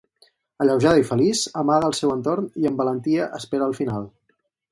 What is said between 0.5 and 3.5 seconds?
Alleujada i feliç, amaga al seu entorn i amb valentia